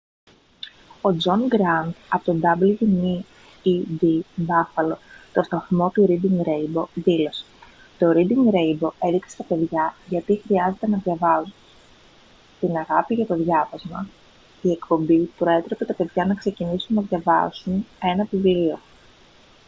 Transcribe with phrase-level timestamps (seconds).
[1.01, 3.21] ο τζον γκραντ από το wned
[4.47, 4.95] buffalo
[5.33, 7.45] τον σταθμό του reading rainbow δήλωσε:
[7.97, 11.53] «το reading rainbow έδειξε στα παιδιά γιατί χρειάζεται να διαβάζουν
[12.59, 14.07] την αγάπη για το διάβασμα-
[14.61, 18.79] [η εκπομπή] προέτρεπε τα παιδιά να ξεκινήσουν να διαβάζουν ένα βιβλίο»